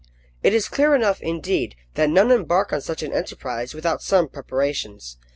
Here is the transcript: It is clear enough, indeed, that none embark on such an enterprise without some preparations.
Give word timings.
It 0.41 0.55
is 0.55 0.67
clear 0.67 0.95
enough, 0.95 1.21
indeed, 1.21 1.75
that 1.93 2.09
none 2.09 2.31
embark 2.31 2.73
on 2.73 2.81
such 2.81 3.03
an 3.03 3.13
enterprise 3.13 3.75
without 3.75 4.01
some 4.01 4.27
preparations. 4.29 5.19